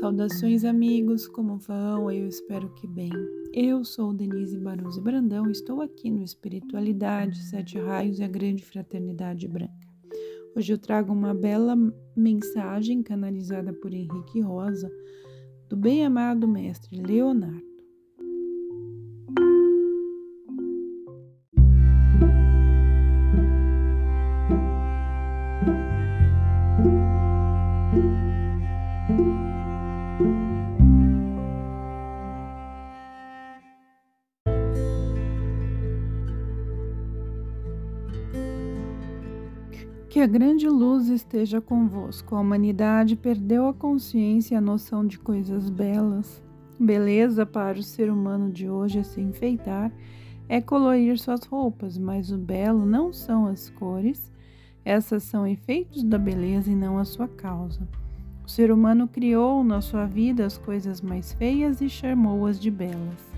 [0.00, 2.10] Saudações, amigos, como vão?
[2.10, 3.12] Eu espero que bem.
[3.52, 8.64] Eu sou Denise Baruzzi Brandão e estou aqui no Espiritualidade, Sete Raios e a Grande
[8.64, 9.86] Fraternidade Branca.
[10.56, 11.76] Hoje eu trago uma bela
[12.16, 14.90] mensagem canalizada por Henrique Rosa,
[15.68, 17.69] do bem-amado Mestre Leonardo.
[40.20, 42.36] Que a grande luz esteja convosco.
[42.36, 46.42] A humanidade perdeu a consciência e a noção de coisas belas.
[46.78, 49.90] Beleza para o ser humano de hoje é se enfeitar,
[50.46, 54.30] é colorir suas roupas, mas o belo não são as cores,
[54.84, 57.88] essas são efeitos da beleza e não a sua causa.
[58.44, 63.32] O ser humano criou na sua vida as coisas mais feias e charmou-as de belas.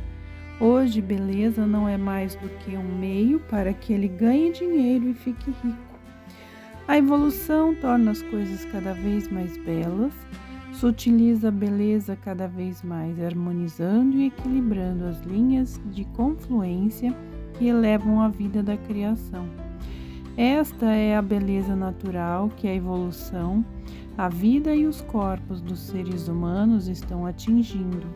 [0.60, 5.14] Hoje, beleza não é mais do que um meio para que ele ganhe dinheiro e
[5.14, 5.91] fique rico.
[6.88, 10.12] A evolução torna as coisas cada vez mais belas,
[10.72, 17.14] sutiliza a beleza cada vez mais, harmonizando e equilibrando as linhas de confluência
[17.54, 19.48] que elevam a vida da criação.
[20.36, 23.64] Esta é a beleza natural que a evolução,
[24.18, 28.06] a vida e os corpos dos seres humanos estão atingindo.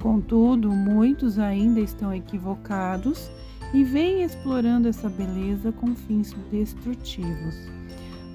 [0.00, 3.30] Contudo, muitos ainda estão equivocados
[3.72, 7.56] e vêm explorando essa beleza com fins destrutivos.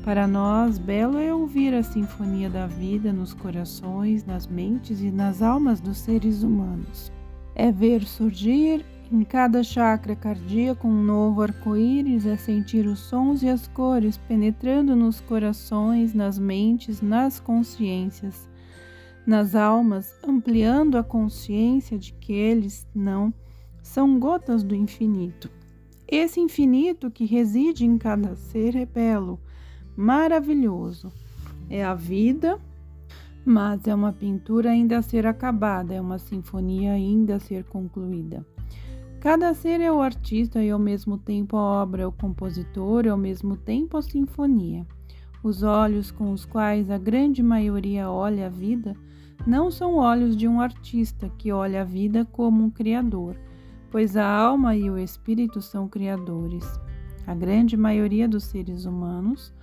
[0.03, 5.41] Para nós, belo é ouvir a sinfonia da vida nos corações, nas mentes e nas
[5.41, 7.11] almas dos seres humanos.
[7.55, 13.49] É ver surgir em cada chakra cardíaco um novo arco-íris, é sentir os sons e
[13.49, 18.47] as cores penetrando nos corações, nas mentes, nas consciências,
[19.25, 23.33] nas almas, ampliando a consciência de que eles não
[23.85, 25.47] são gotas do infinito.
[26.07, 29.39] Esse infinito que reside em cada ser é belo
[29.95, 31.13] maravilhoso.
[31.69, 32.59] É a vida,
[33.45, 38.43] mas é uma pintura ainda a ser acabada, é uma sinfonia ainda a ser concluída.
[39.19, 43.09] Cada ser é o artista e ao mesmo tempo a obra é o compositor e
[43.09, 44.85] ao mesmo tempo a sinfonia.
[45.43, 48.95] Os olhos com os quais a grande maioria olha a vida
[49.45, 53.37] não são olhos de um artista que olha a vida como um criador,
[53.95, 56.65] pois a alma e o espírito são criadores.
[57.25, 59.53] A grande maioria dos seres humanos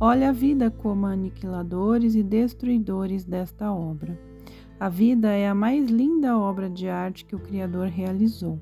[0.00, 4.18] Olha a vida como aniquiladores e destruidores desta obra.
[4.80, 8.60] A vida é a mais linda obra de arte que o Criador realizou.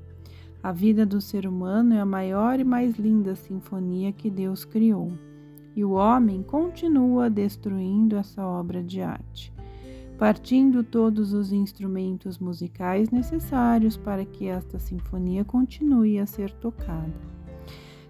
[0.62, 5.10] A vida do ser humano é a maior e mais linda sinfonia que Deus criou.
[5.74, 9.53] E o homem continua destruindo essa obra de arte,
[10.18, 17.34] partindo todos os instrumentos musicais necessários para que esta sinfonia continue a ser tocada.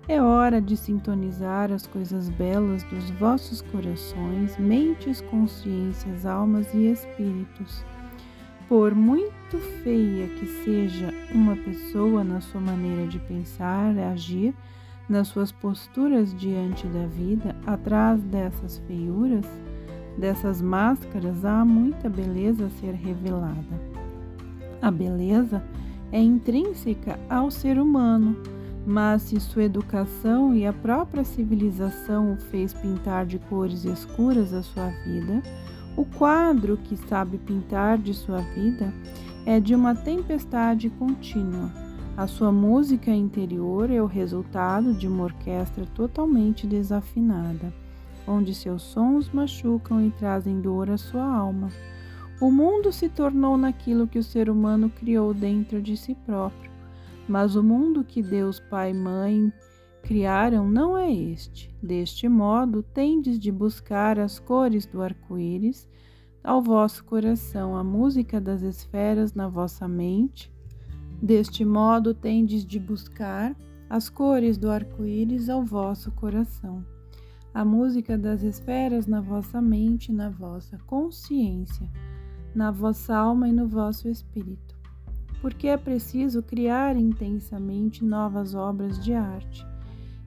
[0.07, 7.83] É hora de sintonizar as coisas belas dos vossos corações, mentes, consciências, almas e espíritos.
[8.69, 14.55] Por muito feia que seja uma pessoa na sua maneira de pensar, agir,
[15.09, 19.47] nas suas posturas diante da vida, atrás dessas feiuras,
[20.19, 23.81] dessas máscaras, há muita beleza a ser revelada.
[24.81, 25.63] A beleza
[26.13, 28.37] é intrínseca ao ser humano
[28.87, 34.63] mas se sua educação e a própria civilização o fez pintar de cores escuras a
[34.63, 35.43] sua vida,
[35.97, 38.93] o quadro que sabe pintar de sua vida
[39.47, 41.71] é de uma tempestade contínua.
[42.17, 47.73] A sua música interior é o resultado de uma orquestra totalmente desafinada,
[48.27, 51.69] onde seus sons machucam e trazem dor à sua alma.
[52.41, 56.75] O mundo se tornou naquilo que o ser humano criou dentro de si próprio
[57.29, 59.53] mas o mundo que Deus Pai e Mãe
[60.03, 61.75] criaram não é este.
[61.83, 65.89] Deste modo, tendes de buscar as cores do arco-íris
[66.43, 70.53] ao vosso coração, a música das esferas na vossa mente.
[71.23, 73.57] Deste modo, tendes de buscar
[73.89, 76.85] as cores do arco-íris ao vosso coração,
[77.55, 81.89] a música das esferas na vossa mente, na vossa consciência,
[82.55, 84.75] na vossa alma e no vosso espírito
[85.45, 89.63] porque é preciso criar intensamente novas obras de arte.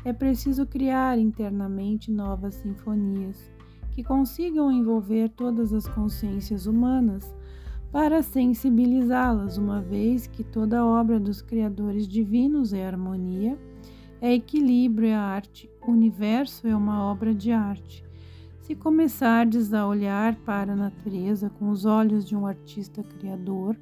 [0.06, 3.52] É preciso criar internamente novas sinfonias
[3.94, 7.36] que consigam envolver todas as consciências humanas
[7.92, 13.58] para sensibilizá-las, uma vez que toda obra dos criadores divinos é harmonia,
[14.22, 18.04] é equilíbrio, é arte, o universo é uma obra de arte.
[18.62, 23.78] Se começardes a olhar para a natureza com os olhos de um artista criador,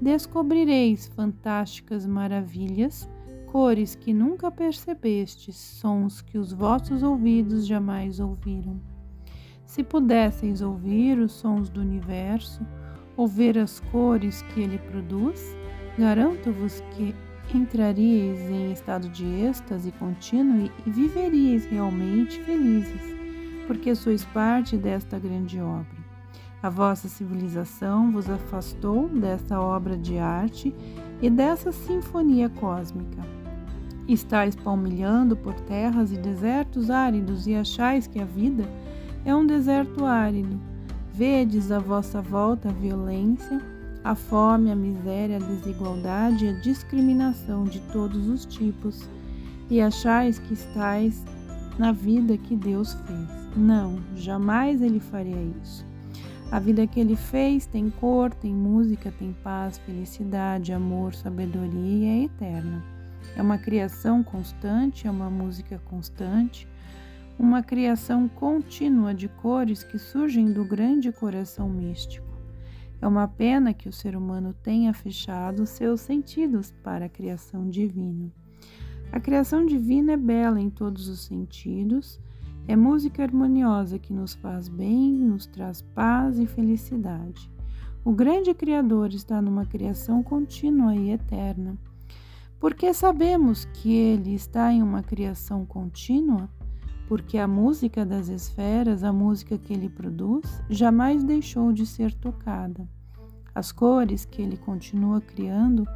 [0.00, 3.08] descobrireis fantásticas maravilhas,
[3.46, 8.80] cores que nunca percebestes, sons que os vossos ouvidos jamais ouviram.
[9.66, 12.64] Se pudesseis ouvir os sons do universo,
[13.16, 15.56] ou ver as cores que ele produz,
[15.98, 17.14] garanto-vos que
[17.54, 23.16] entraríeis em estado de êxtase contínuo e viveríeis realmente felizes
[23.66, 26.06] porque sois parte desta grande obra.
[26.62, 30.74] A vossa civilização vos afastou desta obra de arte
[31.20, 33.22] e dessa sinfonia cósmica.
[34.08, 38.64] Estais palmilhando por terras e desertos áridos e achais que a vida
[39.24, 40.58] é um deserto árido.
[41.12, 43.60] Vedes à vossa volta a violência,
[44.06, 49.10] a fome, a miséria, a desigualdade e a discriminação de todos os tipos,
[49.68, 51.24] e achais que estais
[51.76, 53.56] na vida que Deus fez.
[53.56, 55.84] Não, jamais ele faria isso.
[56.52, 62.04] A vida que ele fez tem cor, tem música, tem paz, felicidade, amor, sabedoria e
[62.04, 62.84] é eterna.
[63.34, 66.68] É uma criação constante, é uma música constante,
[67.36, 72.25] uma criação contínua de cores que surgem do grande coração místico.
[73.00, 78.32] É uma pena que o ser humano tenha fechado seus sentidos para a criação divina.
[79.12, 82.20] A criação divina é bela em todos os sentidos
[82.68, 87.48] é música harmoniosa que nos faz bem, nos traz paz e felicidade.
[88.04, 91.76] O grande Criador está numa criação contínua e eterna.
[92.58, 96.50] Porque sabemos que Ele está em uma criação contínua?
[97.08, 102.88] Porque a música das esferas, a música que Ele produz, jamais deixou de ser tocada.
[103.54, 105.86] As cores que Ele continua criando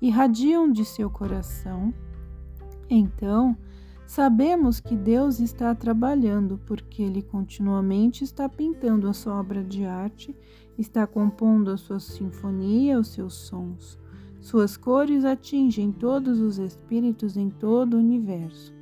[0.00, 1.92] irradiam de seu coração.
[2.88, 3.56] Então,
[4.06, 10.36] Sabemos que Deus está trabalhando porque Ele continuamente está pintando a sua obra de arte,
[10.76, 13.98] está compondo a sua sinfonia, os seus sons.
[14.40, 18.73] Suas cores atingem todos os espíritos em todo o universo,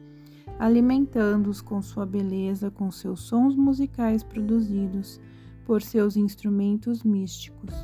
[0.63, 5.21] alimentando-os com sua beleza, com seus sons musicais produzidos
[5.65, 7.75] por seus instrumentos místicos.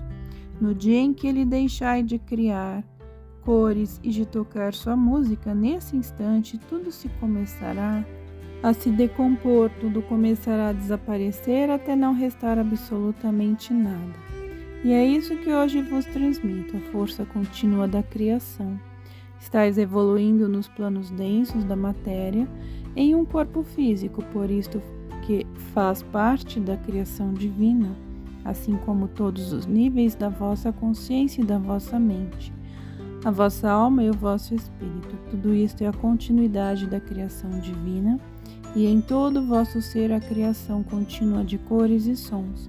[0.61, 2.85] No dia em que Ele deixar de criar,
[3.41, 8.07] cores e de tocar sua música, nesse instante tudo se começará
[8.63, 14.15] a se decompor, tudo começará a desaparecer até não restar absolutamente nada.
[14.85, 18.79] E é isso que hoje vos transmito, a força contínua da criação.
[19.41, 22.49] Estais evoluindo nos planos densos da matéria
[22.97, 24.83] em um corpo físico, por isto
[25.23, 27.91] que faz parte da criação divina,
[28.45, 32.53] assim como todos os níveis da vossa consciência e da vossa mente
[33.25, 35.17] a vossa alma e o vosso espírito.
[35.31, 38.19] Tudo isto é a continuidade da criação divina,
[38.77, 42.69] e em todo o vosso ser a criação contínua de cores e sons.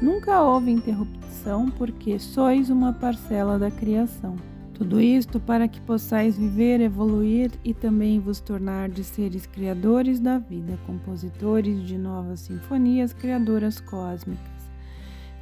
[0.00, 4.36] Nunca houve interrupção, porque sois uma parcela da criação.
[4.80, 10.38] Tudo isto para que possais viver, evoluir e também vos tornar de seres criadores da
[10.38, 14.60] vida, compositores de novas sinfonias criadoras cósmicas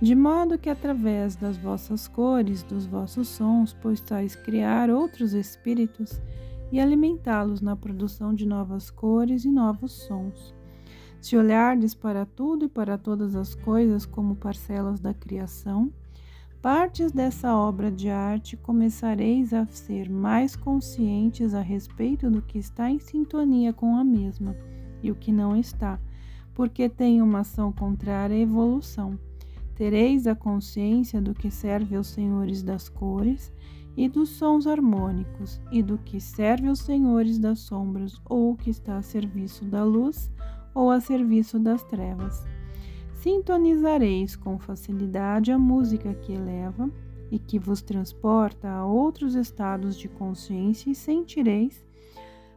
[0.01, 6.23] de modo que através das vossas cores, dos vossos sons, possais criar outros espíritos
[6.71, 10.55] e alimentá-los na produção de novas cores e novos sons.
[11.21, 15.93] Se olhardes para tudo e para todas as coisas como parcelas da criação,
[16.61, 22.91] partes dessa obra de arte, começareis a ser mais conscientes a respeito do que está
[22.91, 24.57] em sintonia com a mesma
[25.03, 25.99] e o que não está,
[26.55, 29.19] porque tem uma ação contrária à evolução
[29.79, 33.53] Tereis a consciência do que serve aos senhores das cores
[33.97, 38.97] e dos sons harmônicos, e do que serve aos senhores das sombras, ou que está
[38.97, 40.33] a serviço da luz
[40.75, 42.45] ou a serviço das trevas.
[43.19, 46.89] Sintonizareis com facilidade a música que eleva
[47.33, 51.85] e que vos transporta a outros estados de consciência e sentireis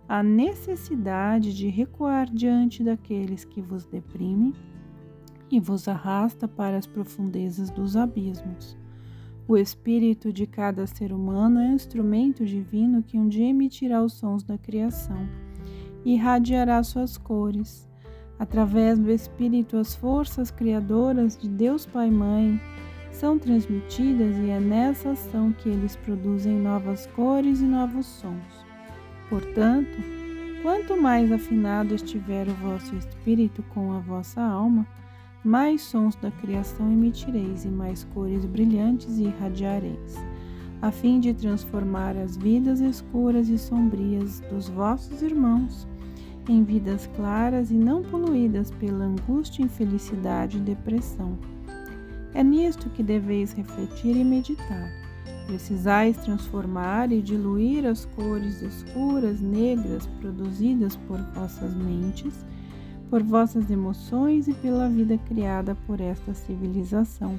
[0.08, 4.54] a necessidade de recuar diante daqueles que vos deprimem
[5.50, 8.78] e vos arrasta para as profundezas dos abismos.
[9.48, 14.14] O espírito de cada ser humano é um instrumento divino que um dia emitirá os
[14.14, 15.28] sons da criação
[16.06, 17.91] e irradiará suas cores.
[18.42, 22.60] Através do espírito, as forças criadoras de Deus Pai e Mãe
[23.12, 28.66] são transmitidas e é nessa ação que eles produzem novas cores e novos sons.
[29.30, 29.96] Portanto,
[30.64, 34.88] quanto mais afinado estiver o vosso espírito com a vossa alma,
[35.44, 40.16] mais sons da criação emitireis e mais cores brilhantes irradiareis,
[40.82, 45.88] a fim de transformar as vidas escuras e sombrias dos vossos irmãos
[46.48, 51.38] em vidas claras e não poluídas pela angústia, infelicidade e depressão.
[52.34, 54.90] É nisto que deveis refletir e meditar.
[55.48, 62.46] Precisais transformar e diluir as cores escuras, negras, produzidas por vossas mentes,
[63.10, 67.38] por vossas emoções e pela vida criada por esta civilização,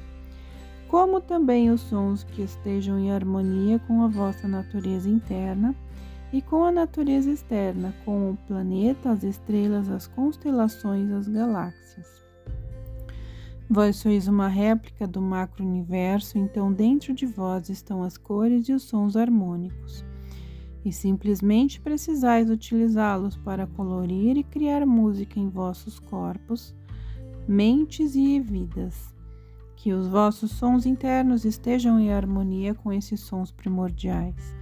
[0.88, 5.74] como também os sons que estejam em harmonia com a vossa natureza interna
[6.32, 12.22] e com a natureza externa, com o planeta, as estrelas, as constelações, as galáxias.
[13.68, 18.82] Vós sois uma réplica do macro-universo, então dentro de vós estão as cores e os
[18.82, 20.04] sons harmônicos.
[20.84, 26.74] E simplesmente precisais utilizá-los para colorir e criar música em vossos corpos,
[27.46, 29.14] mentes e vidas.
[29.76, 34.61] Que os vossos sons internos estejam em harmonia com esses sons primordiais.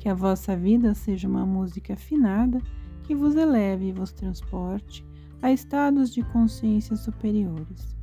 [0.00, 2.58] Que a vossa vida seja uma música afinada
[3.02, 5.04] que vos eleve e vos transporte
[5.42, 7.94] a estados de consciência superiores.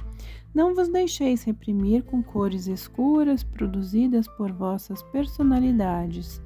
[0.53, 6.39] Não vos deixeis reprimir com cores escuras produzidas por vossas personalidades,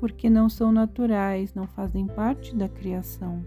[0.00, 3.44] porque não são naturais, não fazem parte da criação.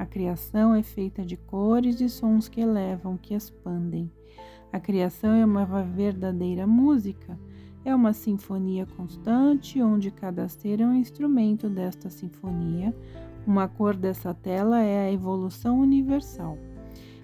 [0.00, 4.10] A criação é feita de cores e sons que elevam, que expandem.
[4.72, 7.38] A criação é uma verdadeira música,
[7.88, 12.94] é uma sinfonia constante, onde cada ser é um instrumento desta sinfonia.
[13.46, 16.58] Uma cor dessa tela é a evolução universal.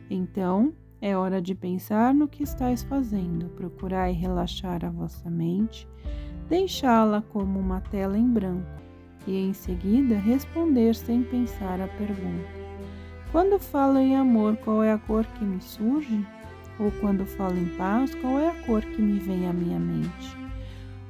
[0.08, 5.86] Então, é hora de pensar no que estáis fazendo, procurai relaxar a vossa mente,
[6.48, 8.66] deixá-la como uma tela em branco
[9.26, 12.48] e em seguida responder sem pensar a pergunta:
[13.30, 16.26] Quando falo em amor, qual é a cor que me surge?
[16.78, 20.43] Ou quando falo em paz, qual é a cor que me vem à minha mente?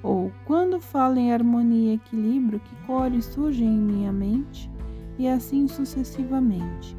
[0.05, 4.71] Ou quando falo em harmonia e equilíbrio, que cores surgem em minha mente?
[5.19, 6.95] E assim sucessivamente.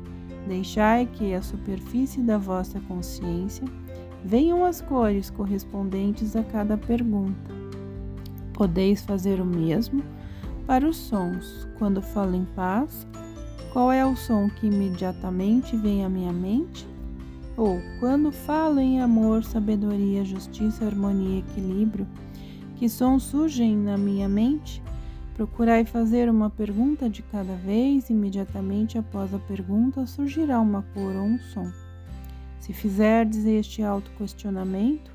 [0.47, 3.63] Deixai que a superfície da vossa consciência
[4.23, 7.53] venham as cores correspondentes a cada pergunta.
[8.53, 10.03] Podeis fazer o mesmo
[10.65, 11.67] para os sons.
[11.77, 13.05] Quando falo em paz,
[13.71, 16.87] qual é o som que imediatamente vem à minha mente?
[17.55, 22.07] Ou quando falo em amor, sabedoria, justiça, harmonia e equilíbrio,
[22.75, 24.83] que sons surgem na minha mente?
[25.33, 31.23] Procurai fazer uma pergunta de cada vez, imediatamente após a pergunta surgirá uma cor ou
[31.23, 31.71] um som.
[32.59, 35.11] Se fizerdes este autoquestionamento,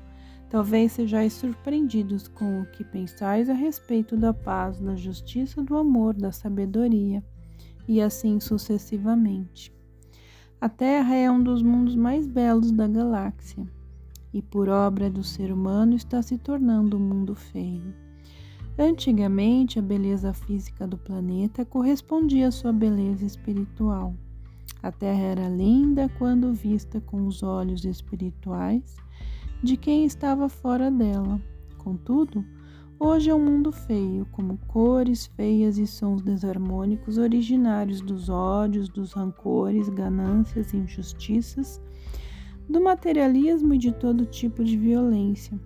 [0.49, 6.13] talvez sejais surpreendidos com o que pensais a respeito da paz, da justiça, do amor,
[6.13, 7.23] da sabedoria,
[7.87, 9.73] e assim sucessivamente.
[10.59, 13.65] A Terra é um dos mundos mais belos da galáxia,
[14.33, 17.93] e por obra do ser humano está se tornando um mundo feio.
[18.77, 24.15] Antigamente, a beleza física do planeta correspondia à sua beleza espiritual.
[24.81, 28.95] A Terra era linda quando vista com os olhos espirituais
[29.61, 31.39] de quem estava fora dela.
[31.77, 32.43] Contudo,
[32.99, 39.13] hoje é um mundo feio, como cores feias e sons desarmônicos originários dos ódios, dos
[39.13, 41.79] rancores, ganâncias, injustiças,
[42.71, 45.59] do materialismo e de todo tipo de violência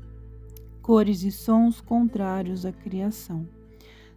[0.85, 3.47] cores e sons contrários à criação.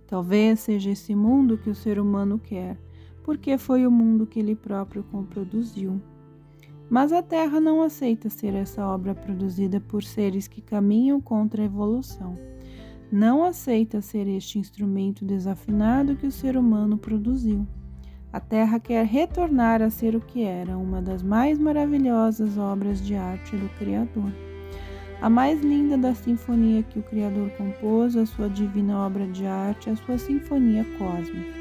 [0.06, 2.78] Talvez seja esse mundo que o ser humano quer,
[3.24, 5.98] porque foi o mundo que ele próprio produziu.
[6.90, 11.64] Mas a Terra não aceita ser essa obra produzida por seres que caminham contra a
[11.64, 12.38] evolução.
[13.10, 17.66] Não aceita ser este instrumento desafinado que o ser humano produziu.
[18.32, 23.14] A Terra quer retornar a ser o que era, uma das mais maravilhosas obras de
[23.14, 24.32] arte do Criador
[25.20, 29.90] a mais linda da sinfonia que o Criador compôs, a sua divina obra de arte,
[29.90, 31.58] a sua sinfonia cósmica.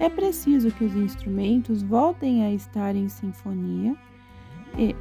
[0.00, 3.96] É preciso que os instrumentos voltem a estar em sinfonia
[4.76, 4.94] e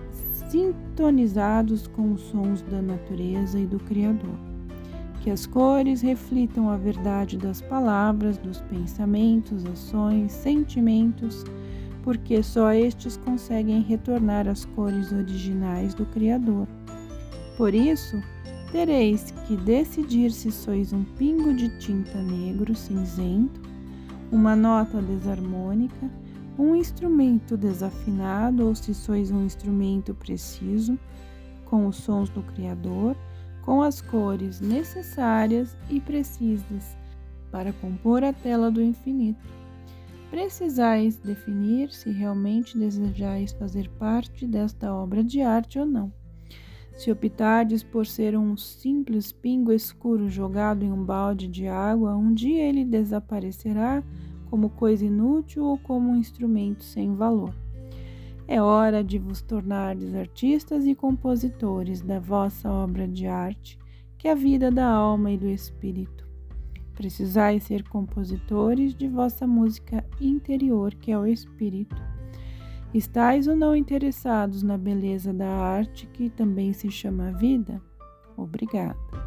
[0.50, 4.47] sintonizados com os sons da natureza e do Criador.
[5.28, 11.44] Que as cores reflitam a verdade das palavras, dos pensamentos, ações, sentimentos,
[12.02, 16.66] porque só estes conseguem retornar às cores originais do Criador.
[17.58, 18.24] Por isso,
[18.72, 23.60] tereis que decidir se sois um pingo de tinta negro cinzento,
[24.32, 26.10] uma nota desarmônica,
[26.58, 30.98] um instrumento desafinado ou se sois um instrumento preciso,
[31.66, 33.14] com os sons do Criador,
[33.68, 36.98] com as cores necessárias e precisas
[37.52, 39.46] para compor a tela do infinito.
[40.32, 46.14] Precisais definir se realmente desejais fazer parte desta obra de arte ou não.
[46.96, 52.34] Se optardes por ser um simples pingo escuro jogado em um balde de água, um
[52.34, 54.02] dia ele desaparecerá
[54.50, 57.54] como coisa inútil ou como um instrumento sem valor.
[58.48, 63.78] É hora de vos tornardes artistas e compositores da vossa obra de arte,
[64.18, 66.26] que é a vida da alma e do espírito.
[66.94, 71.96] Precisais ser compositores de vossa música interior, que é o espírito.
[72.94, 77.82] Estais ou não interessados na beleza da arte, que também se chama vida?
[78.38, 79.27] Obrigada.